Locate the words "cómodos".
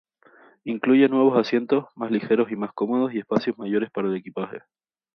2.73-3.13